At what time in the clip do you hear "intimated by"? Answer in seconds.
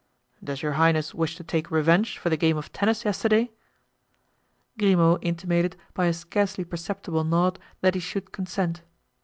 5.21-6.07